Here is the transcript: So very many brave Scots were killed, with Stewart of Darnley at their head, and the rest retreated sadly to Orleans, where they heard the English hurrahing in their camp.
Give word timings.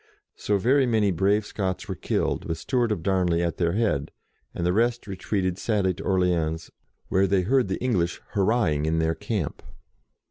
So 0.35 0.57
very 0.57 0.87
many 0.87 1.11
brave 1.11 1.45
Scots 1.45 1.87
were 1.87 1.93
killed, 1.93 2.45
with 2.45 2.57
Stewart 2.57 2.91
of 2.91 3.03
Darnley 3.03 3.43
at 3.43 3.57
their 3.57 3.73
head, 3.73 4.09
and 4.51 4.65
the 4.65 4.73
rest 4.73 5.05
retreated 5.05 5.59
sadly 5.59 5.93
to 5.93 6.03
Orleans, 6.03 6.71
where 7.09 7.27
they 7.27 7.43
heard 7.43 7.67
the 7.67 7.77
English 7.79 8.19
hurrahing 8.33 8.87
in 8.87 8.97
their 8.97 9.13
camp. 9.13 9.61